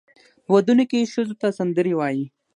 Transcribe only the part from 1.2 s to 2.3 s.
ته سندرې وایي.